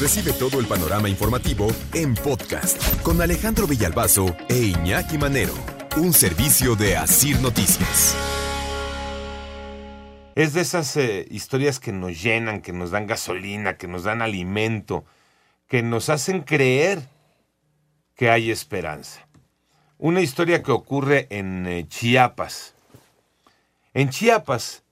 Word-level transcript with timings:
Recibe 0.00 0.32
todo 0.32 0.60
el 0.60 0.66
panorama 0.66 1.10
informativo 1.10 1.66
en 1.92 2.14
podcast 2.14 3.02
con 3.02 3.20
Alejandro 3.20 3.66
Villalbazo 3.66 4.34
e 4.48 4.56
Iñaki 4.56 5.18
Manero, 5.18 5.52
un 5.98 6.14
servicio 6.14 6.74
de 6.74 6.96
Asir 6.96 7.38
Noticias. 7.40 8.16
Es 10.34 10.54
de 10.54 10.62
esas 10.62 10.96
eh, 10.96 11.26
historias 11.30 11.78
que 11.78 11.92
nos 11.92 12.22
llenan, 12.22 12.62
que 12.62 12.72
nos 12.72 12.92
dan 12.92 13.06
gasolina, 13.06 13.76
que 13.76 13.88
nos 13.88 14.04
dan 14.04 14.22
alimento, 14.22 15.04
que 15.68 15.82
nos 15.82 16.08
hacen 16.08 16.44
creer 16.44 17.02
que 18.16 18.30
hay 18.30 18.50
esperanza. 18.50 19.28
Una 19.98 20.22
historia 20.22 20.62
que 20.62 20.72
ocurre 20.72 21.26
en 21.28 21.66
eh, 21.66 21.86
Chiapas. 21.86 22.72
En 23.92 24.08
Chiapas 24.08 24.82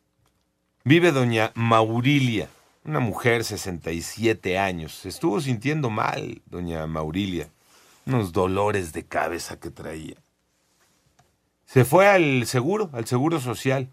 vive 0.85 1.13
doña 1.13 1.51
Maurilia, 1.55 2.51
una 2.89 3.01
mujer 3.01 3.45
67 3.45 4.59
años. 4.59 5.05
Estuvo 5.05 5.41
sintiendo 5.43 5.91
mal, 5.91 6.41
doña 6.47 6.87
Maurilia. 6.87 7.51
Unos 8.07 8.33
dolores 8.33 8.95
de 8.95 9.05
cabeza 9.05 9.61
que 9.61 9.71
traía. 9.71 10.17
Se 11.67 11.85
fue 11.85 12.09
al 12.09 12.47
seguro, 12.47 12.89
al 12.95 13.07
seguro 13.07 13.41
social. 13.41 13.91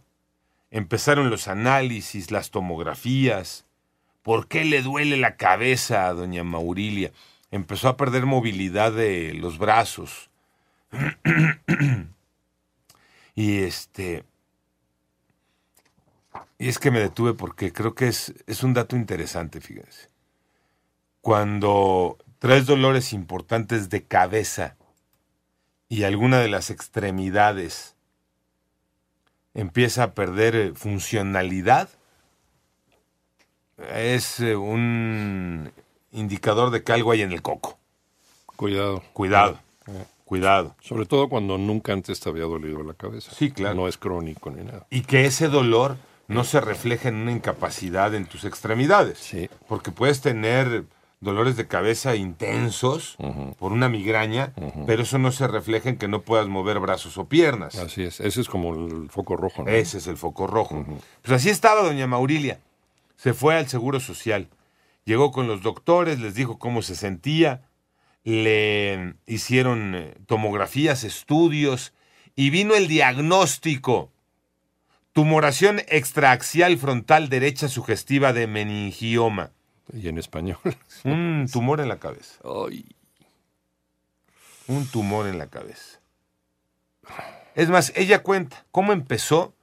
Empezaron 0.72 1.30
los 1.30 1.50
análisis, 1.50 2.32
las 2.32 2.52
tomografías. 2.52 3.66
¿Por 4.24 4.48
qué 4.48 4.64
le 4.64 4.82
duele 4.82 5.18
la 5.18 5.36
cabeza 5.36 6.08
a 6.08 6.14
doña 6.14 6.46
Maurilia? 6.46 7.12
Empezó 7.52 7.90
a 7.90 7.98
perder 7.98 8.26
movilidad 8.26 8.94
de 8.94 9.34
los 9.34 9.58
brazos. 9.58 10.30
y 13.36 13.58
este. 13.58 14.24
Y 16.58 16.70
es 16.70 16.80
que 16.80 16.92
me 16.92 17.00
detuve 17.00 17.34
porque 17.34 17.74
creo 17.74 17.96
que 17.96 18.08
es, 18.08 18.34
es 18.48 18.64
un 18.64 18.74
dato 18.74 18.96
interesante, 18.96 19.62
fíjense. 19.62 20.10
Cuando 21.22 22.18
traes 22.40 22.66
dolores 22.66 23.14
importantes 23.14 23.90
de 23.90 24.04
cabeza 24.04 24.76
y 25.90 26.04
alguna 26.04 26.40
de 26.40 26.50
las 26.50 26.70
extremidades 26.70 27.96
empieza 29.54 30.04
a 30.04 30.14
perder 30.14 30.56
eh, 30.56 30.74
funcionalidad, 30.76 31.90
es 33.94 34.40
eh, 34.40 34.56
un 34.56 35.72
indicador 36.12 36.72
de 36.72 36.84
que 36.84 36.94
algo 36.94 37.12
hay 37.12 37.22
en 37.22 37.32
el 37.32 37.42
coco. 37.42 37.78
Cuidado. 38.56 39.04
Cuidado, 39.14 39.60
Eh, 39.88 40.06
cuidado. 40.24 40.76
Sobre 40.82 41.06
todo 41.06 41.30
cuando 41.30 41.58
nunca 41.58 41.94
antes 41.94 42.20
te 42.20 42.30
había 42.30 42.44
dolido 42.44 42.84
la 42.84 42.94
cabeza. 42.94 43.32
Sí, 43.34 43.52
claro. 43.52 43.76
No 43.76 43.88
es 43.88 43.98
crónico 43.98 44.50
ni 44.50 44.64
nada. 44.64 44.86
Y 44.90 45.02
que 45.02 45.26
ese 45.26 45.48
dolor 45.50 45.98
no 46.28 46.44
se 46.44 46.62
refleja 46.62 47.10
en 47.10 47.16
una 47.16 47.32
incapacidad 47.32 48.14
en 48.16 48.26
tus 48.26 48.46
extremidades. 48.46 49.20
Sí. 49.20 49.50
Porque 49.68 49.92
puedes 49.92 50.22
tener 50.22 50.86
dolores 51.20 51.56
de 51.56 51.68
cabeza 51.68 52.16
intensos 52.16 53.18
por 53.58 53.72
una 53.72 53.90
migraña, 53.90 54.54
pero 54.86 55.04
eso 55.04 55.18
no 55.18 55.32
se 55.32 55.48
refleja 55.48 55.90
en 55.90 55.98
que 55.98 56.08
no 56.08 56.22
puedas 56.22 56.48
mover 56.48 56.80
brazos 56.80 57.18
o 57.18 57.26
piernas. 57.26 57.76
Así 57.76 58.04
es. 58.04 58.20
Ese 58.20 58.42
es 58.42 58.48
como 58.48 58.74
el 58.74 59.10
foco 59.10 59.36
rojo. 59.36 59.64
¿no? 59.64 59.70
Ese 59.70 59.98
es 59.98 60.08
el 60.08 60.18
foco 60.18 60.48
rojo. 60.48 60.86
Pues 61.22 61.34
así 61.34 61.50
estaba 61.50 61.84
doña 61.84 62.08
Maurilia. 62.08 62.60
Se 63.18 63.34
fue 63.34 63.56
al 63.56 63.68
Seguro 63.68 64.00
Social. 64.00 64.50
Llegó 65.06 65.32
con 65.32 65.48
los 65.48 65.62
doctores, 65.62 66.20
les 66.20 66.36
dijo 66.36 66.58
cómo 66.58 66.82
se 66.82 66.96
sentía, 66.96 67.68
le 68.24 69.16
hicieron 69.28 69.94
eh, 69.96 70.16
tomografías, 70.26 71.04
estudios, 71.04 71.94
y 72.36 72.50
vino 72.50 72.74
el 72.76 72.88
diagnóstico. 72.88 74.12
Tumoración 75.16 75.80
extraaxial 75.88 76.78
frontal 76.78 77.30
derecha 77.30 77.70
sugestiva 77.70 78.34
de 78.34 78.48
meningioma. 78.48 79.52
Y 79.94 80.10
en 80.10 80.18
español. 80.18 80.60
Un 81.06 81.48
tumor 81.50 81.80
en 81.80 81.88
la 81.88 82.00
cabeza. 82.00 82.42
Ay, 82.44 82.86
Un 84.68 84.86
tumor 84.88 85.28
en 85.28 85.38
la 85.38 85.48
cabeza. 85.48 86.02
Es 87.56 87.70
más, 87.70 87.94
ella 87.96 88.24
cuenta 88.24 88.66
cómo 88.72 88.92
empezó 88.92 89.56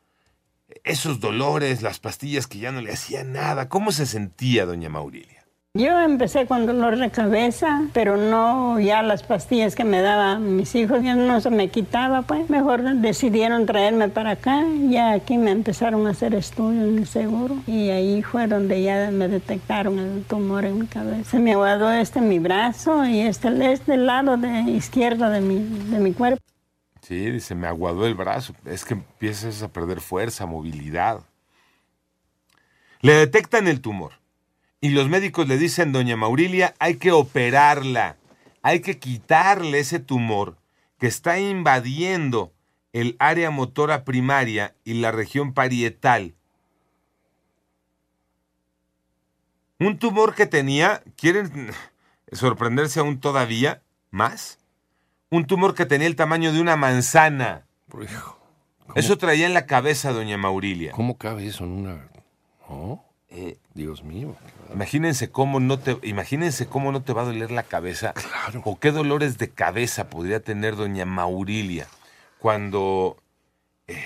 esos 0.85 1.21
dolores, 1.21 1.83
las 1.83 1.99
pastillas 2.01 2.47
que 2.47 2.57
ya 2.57 2.73
no 2.73 2.81
le 2.81 2.91
hacían 2.91 3.35
nada. 3.35 3.69
¿Cómo 3.69 3.93
se 3.93 4.07
sentía 4.07 4.65
doña 4.65 4.89
Maurilia? 4.89 5.42
Yo 5.75 5.99
empecé 5.99 6.45
con 6.45 6.67
dolor 6.67 6.99
de 6.99 7.11
cabeza, 7.11 7.89
pero 7.95 8.19
no 8.19 8.79
ya 8.79 9.01
las 9.01 9.23
pastillas 9.23 9.75
que 9.75 9.85
me 9.85 10.03
daban 10.03 10.55
mis 10.55 10.75
hijos, 10.75 11.03
ya 11.03 11.15
no 11.15 11.41
se 11.41 11.49
me 11.49 11.71
quitaba, 11.71 12.21
pues 12.21 12.51
mejor 12.51 12.83
decidieron 12.83 13.65
traerme 13.65 14.11
para 14.11 14.33
acá. 14.33 14.67
Ya 14.91 15.13
aquí 15.13 15.39
me 15.39 15.51
empezaron 15.51 16.07
a 16.07 16.11
hacer 16.11 16.35
estudios 16.35 16.85
en 16.85 16.99
el 16.99 17.07
seguro 17.07 17.57
y 17.67 17.89
ahí 17.89 18.23
fue 18.23 18.49
donde 18.49 18.83
ya 18.83 19.11
me 19.11 19.29
detectaron 19.29 19.99
el 19.99 20.25
tumor 20.25 20.67
en 20.67 20.81
mi 20.81 20.87
cabeza. 20.89 21.31
Se 21.31 21.39
me 21.39 21.53
aguadó 21.53 21.91
este 21.91 22.21
mi 22.21 22.39
brazo 22.39 23.07
y 23.07 23.21
este, 23.21 23.73
este 23.73 23.97
lado 23.97 24.37
de 24.37 24.61
izquierdo 24.73 25.31
de 25.31 25.41
mi, 25.41 25.57
de 25.57 26.01
mi 26.01 26.13
cuerpo. 26.13 26.43
Sí, 27.01 27.31
dice, 27.31 27.55
me 27.55 27.67
aguadó 27.67 28.07
el 28.07 28.15
brazo. 28.15 28.53
Es 28.67 28.85
que 28.85 28.93
empiezas 28.93 29.63
a 29.63 29.73
perder 29.73 30.03
fuerza, 30.03 30.45
movilidad. 30.45 31.21
Le 33.01 33.15
detectan 33.15 33.69
el 33.69 33.81
tumor. 33.81 34.22
Y 34.85 34.91
los 34.91 35.09
médicos 35.09 35.47
le 35.47 35.59
dicen, 35.59 35.93
doña 35.93 36.17
Maurilia, 36.17 36.75
hay 36.81 36.97
que 36.97 37.13
operarla. 37.13 38.17
Hay 38.63 38.81
que 38.81 38.99
quitarle 38.99 39.79
ese 39.79 40.01
tumor 40.01 40.59
que 40.99 41.07
está 41.07 41.39
invadiendo 41.39 42.53
el 42.93 43.15
área 43.21 43.53
motora 43.53 44.05
primaria 44.05 44.75
y 44.83 44.95
la 44.95 45.13
región 45.13 45.55
parietal. 45.55 46.35
Un 49.79 49.99
tumor 49.99 50.35
que 50.35 50.47
tenía, 50.47 51.05
¿quieren 51.17 51.71
sorprenderse 52.33 52.99
aún 52.99 53.21
todavía 53.21 53.85
más? 54.11 54.59
Un 55.31 55.47
tumor 55.47 55.77
que 55.77 55.87
tenía 55.87 56.09
el 56.09 56.17
tamaño 56.17 56.53
de 56.53 56.61
una 56.61 56.75
manzana. 56.75 57.67
hijo, 58.03 58.37
Eso 58.97 59.17
traía 59.17 59.47
en 59.47 59.55
la 59.55 59.67
cabeza 59.67 60.11
doña 60.11 60.39
Maurilia. 60.39 60.91
¿Cómo 60.91 61.19
cabe 61.19 61.47
eso 61.47 61.63
en 61.63 61.71
una.? 61.71 62.09
Eh, 63.35 63.57
Dios 63.73 64.05
mío. 64.05 64.37
imagínense 64.75 65.31
cómo 65.31 65.59
no 65.59 65.79
te, 65.79 65.97
imagínense 66.03 66.67
cómo 66.67 66.93
no 66.93 67.03
te 67.03 67.15
va 67.15 67.23
a 67.23 67.27
doler 67.27 67.51
la 67.51 67.63
cabeza. 67.63 68.13
O 68.65 68.79
qué 68.79 68.91
dolores 68.91 69.39
de 69.39 69.49
cabeza 69.49 70.11
podría 70.11 70.41
tener 70.41 70.77
doña 70.77 71.07
Maurilia 71.07 71.89
cuando 72.39 73.17
eh, 73.87 74.05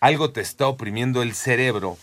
algo 0.00 0.30
te 0.30 0.40
está 0.40 0.66
oprimiendo 0.66 1.20
el 1.20 1.34
cerebro 1.34 1.98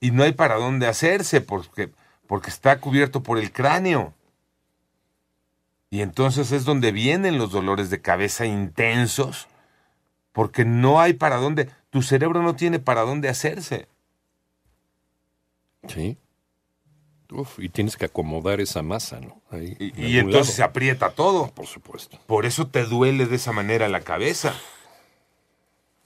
y 0.00 0.10
no 0.10 0.22
hay 0.22 0.32
para 0.32 0.56
dónde 0.56 0.86
hacerse 0.86 1.42
porque, 1.42 1.90
porque 2.26 2.48
está 2.48 2.80
cubierto 2.80 3.22
por 3.22 3.38
el 3.38 3.52
cráneo. 3.52 4.14
Y 5.90 6.00
entonces 6.00 6.50
es 6.50 6.64
donde 6.64 6.92
vienen 6.92 7.36
los 7.36 7.52
dolores 7.52 7.90
de 7.90 8.00
cabeza 8.00 8.46
intensos 8.46 9.48
porque 10.32 10.64
no 10.64 10.98
hay 10.98 11.12
para 11.12 11.36
dónde, 11.36 11.68
tu 11.92 12.00
cerebro 12.00 12.42
no 12.42 12.56
tiene 12.56 12.78
para 12.78 13.02
dónde 13.02 13.28
hacerse. 13.28 13.86
Sí. 15.88 16.16
Uf, 17.30 17.58
y 17.58 17.68
tienes 17.68 17.98
que 17.98 18.06
acomodar 18.06 18.62
esa 18.62 18.82
masa, 18.82 19.20
¿no? 19.20 19.42
Ahí, 19.50 19.76
Y, 19.78 20.16
entonces 20.18 20.54
se 20.54 20.62
aprieta 20.62 21.10
todo. 21.10 21.50
Por 21.50 21.66
supuesto. 21.66 22.18
Por 22.26 22.46
eso 22.46 22.66
te 22.66 22.84
duele 22.84 23.26
de 23.26 23.36
esa 23.36 23.52
manera 23.52 23.90
la 23.90 24.00
cabeza. 24.00 24.54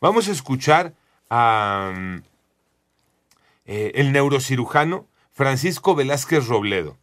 Vamos 0.00 0.26
a 0.26 0.32
escuchar 0.32 0.92
a 1.30 1.92
mm, 1.96 2.22
eh, 3.66 3.92
el 3.94 4.10
neurocirujano 4.10 5.06
Francisco 5.32 5.94
Velázquez 5.94 6.48
Robledo. 6.48 6.96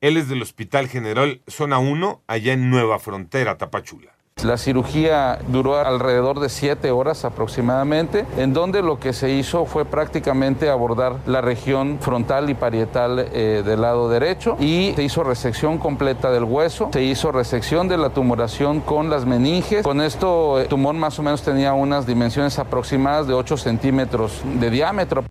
Él 0.00 0.16
es 0.16 0.28
del 0.28 0.42
Hospital 0.42 0.86
General 0.86 1.40
Zona 1.48 1.80
1, 1.80 2.22
allá 2.28 2.52
en 2.52 2.70
Nueva 2.70 3.00
Frontera, 3.00 3.58
Tapachula. 3.58 4.12
La 4.44 4.56
cirugía 4.56 5.40
duró 5.48 5.76
alrededor 5.76 6.38
de 6.38 6.48
siete 6.48 6.92
horas 6.92 7.24
aproximadamente, 7.24 8.24
en 8.36 8.52
donde 8.52 8.82
lo 8.82 9.00
que 9.00 9.12
se 9.12 9.30
hizo 9.30 9.64
fue 9.66 9.84
prácticamente 9.84 10.70
abordar 10.70 11.16
la 11.26 11.40
región 11.40 11.98
frontal 12.00 12.48
y 12.48 12.54
parietal 12.54 13.18
eh, 13.32 13.62
del 13.64 13.80
lado 13.80 14.08
derecho 14.08 14.56
y 14.60 14.92
se 14.94 15.02
hizo 15.02 15.24
resección 15.24 15.78
completa 15.78 16.30
del 16.30 16.44
hueso, 16.44 16.90
se 16.92 17.02
hizo 17.02 17.32
resección 17.32 17.88
de 17.88 17.98
la 17.98 18.10
tumoración 18.10 18.80
con 18.80 19.10
las 19.10 19.24
meninges. 19.24 19.82
Con 19.82 20.00
esto, 20.00 20.60
el 20.60 20.68
tumor 20.68 20.94
más 20.94 21.18
o 21.18 21.22
menos 21.22 21.42
tenía 21.42 21.72
unas 21.72 22.06
dimensiones 22.06 22.58
aproximadas 22.58 23.26
de 23.26 23.34
8 23.34 23.56
centímetros 23.56 24.42
de 24.44 24.70
diámetro. 24.70 25.24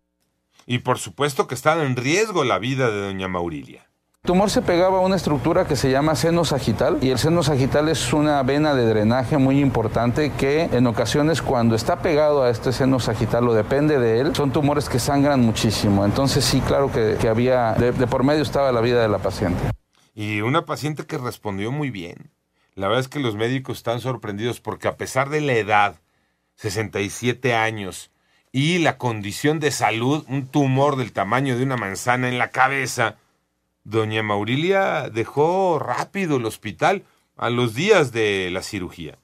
Y 0.65 0.80
por 0.80 1.00
supuesto 1.00 1.48
que 1.48 1.56
estaba 1.56 1.83
en 1.83 1.95
riesgo 1.95 2.44
la 2.44 2.59
vida 2.59 2.92
de 2.92 3.01
doña 3.01 3.30
Maurilia. 3.30 3.88
Tumor 4.28 4.50
se 4.50 4.62
pegaba 4.62 4.98
a 4.98 5.00
una 5.00 5.16
estructura 5.16 5.66
que 5.66 5.78
se 5.78 5.90
llama 5.90 6.14
seno 6.14 6.44
sagital 6.44 6.98
y 7.02 7.12
el 7.12 7.18
seno 7.18 7.44
sagital 7.44 7.88
es 7.88 8.12
una 8.12 8.44
vena 8.44 8.76
de 8.76 8.86
drenaje 8.86 9.38
muy 9.38 9.62
importante 9.62 10.34
que 10.34 10.64
en 10.64 10.86
ocasiones 10.86 11.42
cuando 11.42 11.76
está 11.76 12.02
pegado 12.02 12.44
a 12.44 12.50
este 12.50 12.74
seno 12.74 13.00
sagital 13.00 13.48
o 13.48 13.54
depende 13.54 14.00
de 14.00 14.20
él, 14.20 14.36
son 14.36 14.52
tumores 14.52 14.90
que 14.90 15.00
sangran 15.00 15.40
muchísimo. 15.40 16.04
Entonces 16.04 16.44
sí, 16.44 16.60
claro 16.60 16.92
que, 16.92 17.16
que 17.22 17.30
había, 17.30 17.72
de, 17.76 17.94
de 17.94 18.06
por 18.06 18.26
medio 18.26 18.42
estaba 18.42 18.74
la 18.74 18.82
vida 18.82 19.02
de 19.02 19.08
la 19.08 19.20
paciente. 19.20 19.64
Y 20.14 20.42
una 20.42 20.66
paciente 20.66 21.06
que 21.06 21.18
respondió 21.18 21.72
muy 21.72 21.90
bien. 21.90 22.30
La 22.76 22.88
verdad 22.90 23.00
es 23.00 23.08
que 23.08 23.22
los 23.22 23.38
médicos 23.38 23.78
están 23.78 24.02
sorprendidos 24.02 24.60
porque 24.60 24.90
a 24.90 24.98
pesar 24.98 25.30
de 25.30 25.40
la 25.40 25.54
edad, 25.54 26.02
67 26.56 27.56
años, 27.56 28.12
y 28.52 28.80
la 28.80 28.98
condición 28.98 29.62
de 29.62 29.72
salud, 29.72 30.26
un 30.28 30.48
tumor 30.48 30.98
del 30.98 31.14
tamaño 31.14 31.58
de 31.58 31.64
una 31.64 31.78
manzana 31.78 32.28
en 32.28 32.38
la 32.38 32.50
cabeza, 32.50 33.16
doña 33.88 34.22
Maurilia 34.22 35.10
dejó 35.10 35.80
rápido 35.80 36.38
el 36.38 36.45
hospital 36.45 37.04
a 37.38 37.50
los 37.50 37.74
días 37.74 38.12
de 38.12 38.50
la 38.51 38.62
cirugía. 38.62 39.18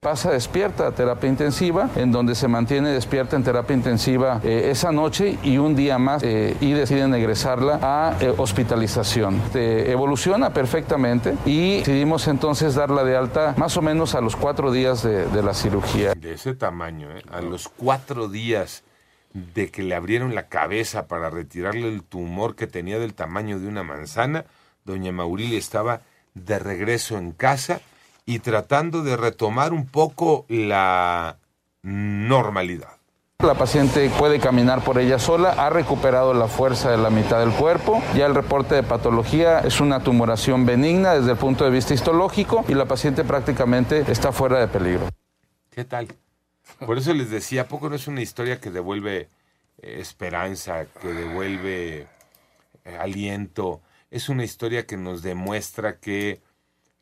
Pasa 0.00 0.30
despierta 0.30 0.86
a 0.86 0.92
terapia 0.92 1.28
intensiva, 1.28 1.90
en 1.96 2.12
donde 2.12 2.36
se 2.36 2.46
mantiene 2.46 2.90
despierta 2.90 3.34
en 3.34 3.42
terapia 3.42 3.74
intensiva 3.74 4.40
eh, 4.44 4.68
esa 4.70 4.92
noche 4.92 5.36
y 5.42 5.58
un 5.58 5.74
día 5.74 5.98
más 5.98 6.22
eh, 6.22 6.56
y 6.60 6.70
deciden 6.70 7.12
egresarla 7.14 7.80
a 7.82 8.16
eh, 8.20 8.32
hospitalización. 8.36 9.42
Eh, 9.54 9.86
evoluciona 9.88 10.52
perfectamente 10.52 11.34
y 11.44 11.78
decidimos 11.78 12.28
entonces 12.28 12.76
darla 12.76 13.02
de 13.02 13.16
alta 13.16 13.54
más 13.56 13.76
o 13.76 13.82
menos 13.82 14.14
a 14.14 14.20
los 14.20 14.36
cuatro 14.36 14.70
días 14.70 15.02
de, 15.02 15.26
de 15.26 15.42
la 15.42 15.52
cirugía. 15.52 16.14
De 16.14 16.34
ese 16.34 16.54
tamaño, 16.54 17.10
¿eh? 17.16 17.22
a 17.32 17.40
los 17.40 17.68
cuatro 17.68 18.28
días 18.28 18.84
de 19.54 19.70
que 19.70 19.82
le 19.82 19.94
abrieron 19.94 20.34
la 20.34 20.48
cabeza 20.48 21.06
para 21.06 21.30
retirarle 21.30 21.88
el 21.88 22.02
tumor 22.02 22.56
que 22.56 22.66
tenía 22.66 22.98
del 22.98 23.14
tamaño 23.14 23.58
de 23.58 23.68
una 23.68 23.82
manzana, 23.82 24.44
doña 24.84 25.12
Maurilia 25.12 25.58
estaba 25.58 26.02
de 26.34 26.58
regreso 26.58 27.18
en 27.18 27.32
casa 27.32 27.80
y 28.26 28.40
tratando 28.40 29.02
de 29.02 29.16
retomar 29.16 29.72
un 29.72 29.86
poco 29.86 30.44
la 30.48 31.38
normalidad. 31.82 32.98
La 33.40 33.54
paciente 33.54 34.10
puede 34.18 34.40
caminar 34.40 34.82
por 34.82 34.98
ella 34.98 35.20
sola, 35.20 35.50
ha 35.50 35.70
recuperado 35.70 36.34
la 36.34 36.48
fuerza 36.48 36.90
de 36.90 36.98
la 36.98 37.08
mitad 37.08 37.38
del 37.38 37.52
cuerpo. 37.52 38.02
Ya 38.16 38.26
el 38.26 38.34
reporte 38.34 38.74
de 38.74 38.82
patología 38.82 39.60
es 39.60 39.80
una 39.80 40.00
tumoración 40.00 40.66
benigna 40.66 41.14
desde 41.14 41.30
el 41.30 41.36
punto 41.36 41.64
de 41.64 41.70
vista 41.70 41.94
histológico 41.94 42.64
y 42.66 42.74
la 42.74 42.86
paciente 42.86 43.22
prácticamente 43.22 44.04
está 44.10 44.32
fuera 44.32 44.58
de 44.58 44.66
peligro. 44.66 45.08
¿Qué 45.70 45.84
tal? 45.84 46.08
Por 46.84 46.98
eso 46.98 47.12
les 47.14 47.30
decía, 47.30 47.62
¿a 47.62 47.68
poco 47.68 47.88
no 47.88 47.96
es 47.96 48.06
una 48.06 48.22
historia 48.22 48.60
que 48.60 48.70
devuelve 48.70 49.28
eh, 49.82 49.98
esperanza, 50.00 50.86
que 51.00 51.08
devuelve 51.08 52.06
eh, 52.84 52.96
aliento? 52.98 53.80
Es 54.10 54.28
una 54.28 54.44
historia 54.44 54.86
que 54.86 54.96
nos 54.96 55.22
demuestra 55.22 55.98
que, 55.98 56.40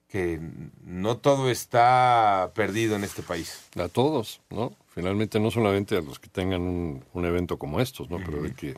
que 0.09 0.41
no 0.83 1.19
todo 1.19 1.51
está 1.51 2.53
perdido 2.55 2.97
en 2.97 3.05
este 3.05 3.23
país. 3.23 3.69
A 3.77 3.89
todos, 3.89 4.41
¿no? 4.51 4.73
Finalmente 4.89 5.39
no 5.39 5.51
solamente 5.51 5.97
a 5.97 6.01
los 6.01 6.19
que 6.19 6.29
tengan 6.29 6.63
un, 6.63 7.05
un 7.13 7.25
evento 7.27 7.59
como 7.59 7.81
estos, 7.81 8.09
¿no? 8.09 8.19
Pero 8.19 8.43
de 8.43 8.55
que 8.55 8.77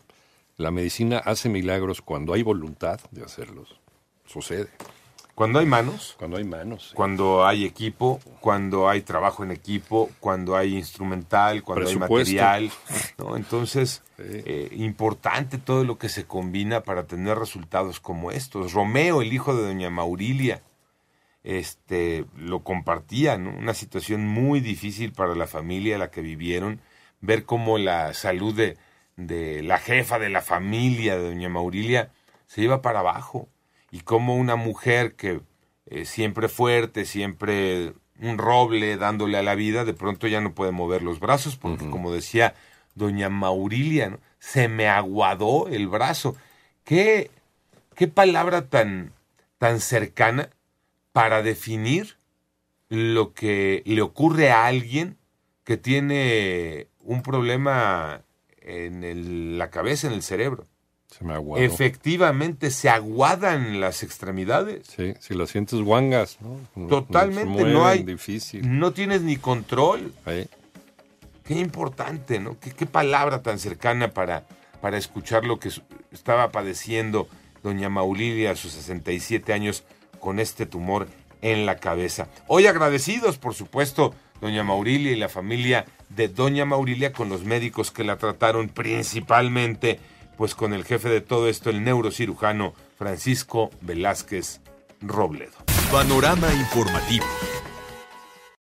la 0.57 0.73
medicina 0.73 1.19
hace 1.19 1.49
milagros 1.49 2.03
cuando 2.03 2.35
hay 2.35 2.43
voluntad 2.43 3.01
de 3.13 3.23
hacerlos. 3.23 3.79
Sucede. 4.27 4.69
Cuando 5.39 5.61
hay 5.61 5.67
manos, 5.67 6.17
Cuando 6.19 6.37
hay 6.37 6.43
manos. 6.45 6.89
sí. 6.89 6.95
cuando 6.97 7.47
hay 7.47 7.65
equipo, 7.65 8.19
cuando 8.41 8.89
hay 8.89 9.03
trabajo 9.03 9.45
en 9.45 9.53
equipo, 9.53 10.11
cuando 10.19 10.57
hay 10.57 10.77
instrumental, 10.77 11.63
cuando 11.63 11.89
hay 11.89 11.97
material, 11.97 12.71
¿no? 13.19 13.37
Entonces, 13.37 14.03
Sí. 14.17 14.25
eh, 14.27 14.69
importante 14.73 15.59
todo 15.59 15.85
lo 15.85 15.97
que 15.97 16.09
se 16.09 16.25
combina 16.27 16.81
para 16.83 17.07
tener 17.07 17.39
resultados 17.39 18.01
como 18.01 18.33
estos. 18.33 18.73
Romeo, 18.73 19.23
el 19.23 19.33
hijo 19.33 19.55
de 19.55 19.63
doña 19.65 19.91
Maurilia, 19.91 20.61
este, 21.45 22.25
lo 22.37 22.65
compartía, 22.65 23.39
¿no? 23.39 23.51
Una 23.57 23.75
situación 23.75 24.27
muy 24.27 24.59
difícil 24.61 25.13
para 25.13 25.37
la 25.37 25.47
familia 25.47 25.99
la 25.99 26.11
que 26.11 26.21
vivieron, 26.21 26.81
ver 27.21 27.45
cómo 27.45 27.79
la 27.79 28.13
salud 28.13 28.55
de, 28.55 28.77
de 29.17 29.63
la 29.63 29.79
jefa 29.79 30.19
de 30.19 30.31
la 30.31 30.43
familia 30.43 31.17
de 31.17 31.29
doña 31.29 31.49
Maurilia 31.49 32.11
se 32.49 32.63
iba 32.63 32.83
para 32.83 33.01
abajo 33.01 33.49
y 33.91 34.01
cómo 34.01 34.37
una 34.37 34.57
mujer 34.57 35.15
que 35.15 35.41
eh, 35.87 36.05
siempre 36.05 36.49
fuerte, 36.49 37.05
siempre 37.05 37.95
un 38.21 38.39
roble 38.39 38.97
dándole 38.97 39.39
a 39.39 39.43
la 39.43 39.55
vida, 39.55 39.85
de 39.85 39.95
pronto 39.95 40.27
ya 40.27 40.41
no 40.41 40.53
puede 40.55 40.73
mover 40.73 41.03
los 41.03 41.21
brazos 41.21 41.57
porque 41.57 41.89
como 41.89 42.13
decía 42.13 42.55
doña 42.95 43.29
Maurilia, 43.29 44.11
¿no? 44.11 44.19
se 44.41 44.69
me 44.69 44.89
aguadó 44.89 45.69
el 45.69 45.89
brazo. 45.89 46.37
¿Qué, 46.85 47.31
qué 47.95 48.09
palabra 48.09 48.69
tan, 48.69 49.13
tan 49.59 49.81
cercana 49.81 50.51
para 51.13 51.43
definir 51.43 52.17
lo 52.89 53.35
que 53.35 53.83
le 53.87 54.03
ocurre 54.03 54.51
a 54.51 54.67
alguien 54.67 55.17
que 55.65 55.77
tiene 55.77 56.89
un 57.01 57.23
problema 57.23 58.23
en 58.63 59.05
el- 59.05 59.59
la 59.59 59.71
cabeza, 59.71 60.07
en 60.07 60.15
el 60.15 60.23
cerebro. 60.23 60.67
Se 61.09 61.25
me 61.25 61.35
aguadó. 61.35 61.65
Efectivamente 61.65 62.71
se 62.71 62.89
aguadan 62.89 63.81
las 63.81 64.03
extremidades. 64.03 64.87
Sí, 64.95 65.15
si 65.21 65.35
la 65.35 65.47
sientes 65.47 65.81
guangas, 65.81 66.39
¿no? 66.41 66.87
Totalmente, 66.89 67.65
no, 67.65 67.87
hay. 67.87 68.03
Difícil. 68.03 68.79
No 68.79 68.93
tienes 68.93 69.23
ni 69.23 69.37
control. 69.37 70.13
Qué 70.25 71.55
importante, 71.55 72.41
¿no? 72.41 72.59
Qué, 72.61 72.73
qué 72.73 72.85
palabra 72.85 73.43
tan 73.43 73.59
cercana 73.59 74.13
para, 74.13 74.45
para 74.83 74.99
escuchar 74.99 75.45
lo 75.45 75.59
que 75.59 75.71
estaba 76.13 76.53
padeciendo 76.53 77.27
doña 77.63 77.89
Maurilia 77.89 78.53
a 78.53 78.57
sus 78.57 78.73
67 78.73 79.53
años 79.53 79.85
con 80.21 80.39
este 80.41 80.67
tumor 80.67 81.09
en 81.43 81.67
la 81.67 81.77
cabeza. 81.77 82.29
Hoy 82.47 82.67
agradecidos, 82.67 83.39
por 83.39 83.55
supuesto, 83.55 84.15
doña 84.41 84.63
Maurilia 84.63 85.13
y 85.13 85.17
la 85.17 85.29
familia 85.29 85.85
de 86.09 86.29
doña 86.29 86.65
Maurilia 86.65 87.13
con 87.13 87.29
los 87.29 87.45
médicos 87.45 87.91
que 87.91 88.05
la 88.05 88.17
trataron 88.17 88.69
principalmente, 88.69 90.01
pues 90.39 90.55
con 90.55 90.73
el 90.73 90.85
jefe 90.85 91.09
de 91.09 91.21
todo 91.21 91.49
esto, 91.49 91.69
el 91.69 91.83
neurocirujano 91.83 92.73
Francisco 92.97 93.71
Velázquez 93.81 94.61
Robledo. 95.01 95.53
Panorama 95.91 96.47
informativo. 96.55 97.27